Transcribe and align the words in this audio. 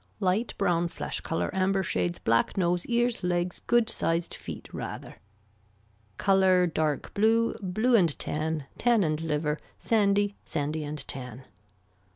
Light 0.19 0.55
brown 0.57 0.87
flesh 0.87 1.21
color 1.21 1.51
amber 1.53 1.83
shades 1.83 2.17
black 2.17 2.57
nose, 2.57 2.87
ears, 2.87 3.23
legs, 3.23 3.61
good 3.67 3.87
sized 3.87 4.33
feet 4.33 4.67
rather. 4.73 5.17
Color 6.17 6.65
dark 6.65 7.13
blue, 7.13 7.53
blue 7.61 7.95
and 7.95 8.17
tan, 8.17 8.65
tan 8.79 9.03
and 9.03 9.21
liver, 9.21 9.59
sandy, 9.77 10.35
sandy 10.43 10.83
and 10.83 11.07
tan. 11.07 11.43